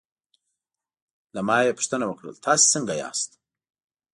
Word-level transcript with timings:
له 1.35 1.41
ما 1.47 1.57
یې 1.65 1.77
پوښتنه 1.77 2.05
وکړل: 2.07 2.35
تاسې 2.45 2.65
څنګه 2.73 2.93
یاست؟ 3.01 3.29